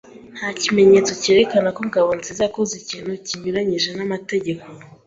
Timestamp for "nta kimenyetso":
0.37-1.11